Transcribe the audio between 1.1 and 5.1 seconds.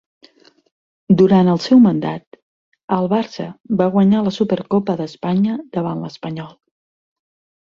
Durant el seu mandat, el Barça va guanyar la Supercopa